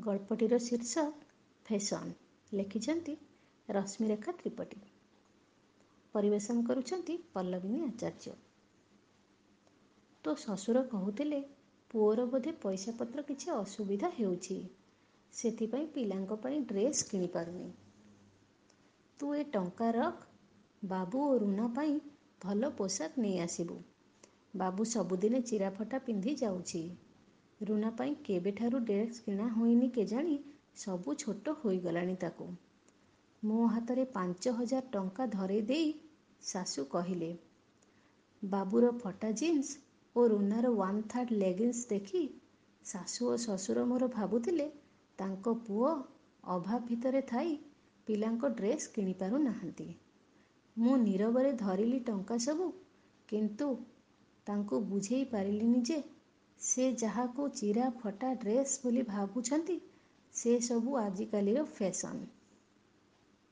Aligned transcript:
ଗଳ୍ପଟିର 0.00 0.58
ଶୀର୍ଷକ 0.58 1.28
ଫେସନ୍। 1.66 2.12
ଲେଖିଛନ୍ତି 2.52 3.14
ରଶ୍ମିରେଖା 3.68 4.32
ତ୍ରିପାଠୀ 4.32 4.80
ପରିବେଷଣ 6.14 6.62
କରୁଛନ୍ତି 6.62 7.16
ପଲ୍ଲବିନୀ 7.34 7.80
ଆଚାର୍ଯ୍ୟ। 7.84 8.34
ତୋ 10.24 10.34
ଶ୍ୱଶୁର 10.34 10.82
କହୁଥିଲେ 10.88 11.40
ପୁଅର 11.90 12.24
ବୋଧେ 12.26 12.52
ପଇସାପତ୍ର 12.62 13.22
କିଛି 13.22 13.50
ଅସୁବିଧା 13.50 14.10
ହେଉଛି। 14.10 14.56
ସେଥିପାଇଁ 15.32 15.86
ପିଲାଙ୍କ 15.94 16.36
ପାଇଁ 16.42 16.58
ଡ୍ରେସ୍ 16.64 17.04
କିଣିପାରୁନି। 17.10 17.68
ତୁ 19.20 19.34
ଏ 19.34 19.44
ଟଙ୍କା 19.52 19.90
ରଖ 19.90 20.26
ବାବୁ 20.82 21.22
ଓ 21.22 21.38
ରୁନା 21.38 21.68
ପାଇଁ 21.68 21.94
ଭଲ 22.40 22.70
ପୋଷାକ 22.76 23.20
ନେଇ 23.20 23.38
ଆସିବୁ 23.38 23.76
ବାବୁ 24.56 24.84
ସବୁଦିନେ 24.84 25.40
ଚିରାଫଟା 25.42 25.98
ପିନ୍ଧି 25.98 26.34
ଯାଉଛି। 26.34 26.82
ରୁନା 27.60 27.90
ପାଇଁ 27.92 28.14
କେବେଠାରୁ 28.24 28.80
ଡ୍ରେସ୍ 28.84 29.20
କିଣା 29.22 29.46
ହୋଇନି 29.52 29.88
କେଜାଣି 29.94 30.34
ସବୁ 30.76 31.14
ଛୋଟ 31.18 31.54
ହୋଇଗଲାଣି 31.62 32.16
ତାକୁ। 32.16 32.46
ମୋ 33.42 33.66
ହାତରେ 33.66 34.04
ପାଞ୍ଚ 34.12 34.52
ହଜାର 34.54 34.90
ଟଙ୍କା 34.92 35.26
ଧରେଇ 35.32 35.62
ଦେଇ 35.66 35.88
ଶାଶୁ 36.42 36.84
କହିଲେ 36.88 37.30
ବାବୁର 38.42 38.90
ଫଟା 38.98 39.30
ଜିନ୍ସ 39.36 39.78
ଓ 40.16 40.26
ରୁନାର 40.26 40.70
ୱାନ୍ 40.74 41.00
ଥାର୍ଡ଼ 41.08 41.38
ଲେଗିନ୍ସ 41.38 41.88
ଦେଖି 41.88 42.22
ଶାଶୁ 42.84 43.26
ଓ 43.28 43.36
ଶ୍ୱଶୁର 43.36 43.84
ମୋର 43.84 44.08
ଭାବୁଥିଲେ 44.12 44.66
ତାଙ୍କ 45.18 45.54
ପୁଅ 45.66 45.90
ଅଭାବ 46.44 46.80
ଭିତରେ 46.84 47.22
ଥାଇ 47.26 47.56
ପିଲାଙ୍କ 48.06 48.50
ଡ୍ରେସ୍ 48.54 48.86
କିଣିପାରୁ 48.92 49.40
ନାହାନ୍ତି 49.42 49.88
ମୁଁ 50.76 50.94
ନୀରବରେ 50.98 51.50
ଧରିଲି 51.58 51.98
ଟଙ୍କା 52.04 52.38
ସବୁ 52.40 52.68
କିନ୍ତୁ 53.28 53.68
ତାଙ୍କୁ 54.46 54.80
ବୁଝେଇ 54.86 55.24
ପାରିଲିନି 55.30 55.80
ଯେ 55.82 55.98
ସେ 56.60 56.84
ଯାହାକୁ 57.00 57.44
ଚିରା 57.58 57.84
ଫଟା 57.98 58.30
ଡ୍ରେସ୍ 58.40 58.74
ବୋଲି 58.80 59.04
ଭାବୁଛନ୍ତି 59.10 59.78
ସେ 60.34 60.56
ସବୁ 60.64 60.98
ଆଜିକାଲିର 61.00 61.64
ଫେସନ୍ 61.72 62.24